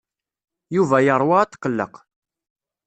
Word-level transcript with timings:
Yuba 0.75 0.97
yeṛwa 1.05 1.35
atqelleq. 1.41 1.93